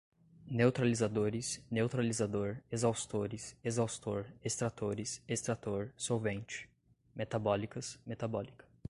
neutralizadores, 0.49 1.59
neutralizador, 1.69 2.57
exaustores, 2.71 3.55
exaustor, 3.63 4.25
extratores, 4.43 5.21
extrator, 5.27 5.93
solvente, 5.95 6.67
metabólicas, 7.15 7.99
metabólica 8.03 8.65